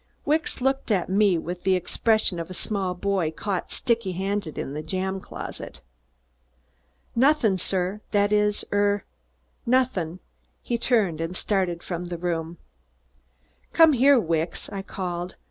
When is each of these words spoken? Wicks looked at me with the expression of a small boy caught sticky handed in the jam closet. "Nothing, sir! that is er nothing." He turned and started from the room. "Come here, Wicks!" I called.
Wicks 0.25 0.61
looked 0.61 0.89
at 0.89 1.09
me 1.09 1.37
with 1.37 1.61
the 1.61 1.75
expression 1.75 2.39
of 2.39 2.49
a 2.49 2.55
small 2.55 2.95
boy 2.95 3.29
caught 3.29 3.71
sticky 3.71 4.13
handed 4.13 4.57
in 4.57 4.73
the 4.73 4.81
jam 4.81 5.19
closet. 5.21 5.79
"Nothing, 7.15 7.55
sir! 7.55 8.01
that 8.09 8.33
is 8.33 8.65
er 8.73 9.05
nothing." 9.63 10.17
He 10.63 10.79
turned 10.79 11.21
and 11.21 11.37
started 11.37 11.83
from 11.83 12.05
the 12.05 12.17
room. 12.17 12.57
"Come 13.73 13.93
here, 13.93 14.19
Wicks!" 14.19 14.69
I 14.69 14.81
called. 14.81 15.35